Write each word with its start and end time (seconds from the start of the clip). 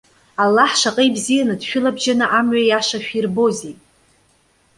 Аллаҳ 0.43 0.71
шаҟа 0.81 1.03
ибзианы 1.07 1.55
дшәылабжьаны 1.59 2.25
амҩа 2.37 2.61
иаша 2.65 2.99
шәирбозеи! 3.05 3.75